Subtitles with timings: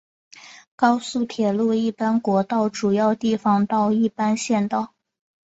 [0.75, 4.95] 高速道路一般国道主要地方道一般县道